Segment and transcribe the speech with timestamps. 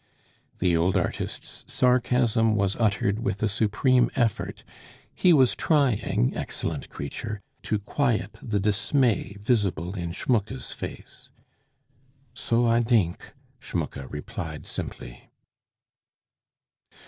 [0.57, 4.63] The old artist's sarcasm was uttered with a supreme effort;
[5.13, 11.29] he was trying, excellent creature, to quiet the dismay visible in Schmucke's face.
[12.33, 15.29] "So I dink," Schmucke replied simply.